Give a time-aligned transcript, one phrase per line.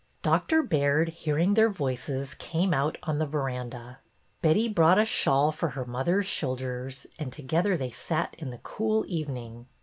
[0.23, 3.99] Doctor Baird, hearing their voices, came out on the veranda.
[4.41, 9.07] Betty brought a shawl for her mother's shoulders, and together they sat in the cooling
[9.07, 9.67] evening.